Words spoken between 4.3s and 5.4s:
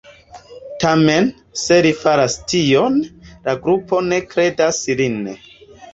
kredas lin.